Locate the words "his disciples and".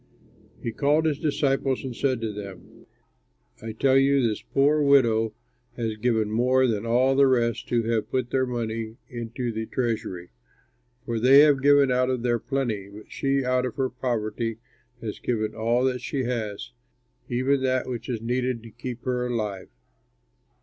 1.05-1.95